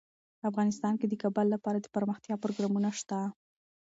[0.49, 3.19] افغانستان کې د کابل لپاره دپرمختیا پروګرامونه شته.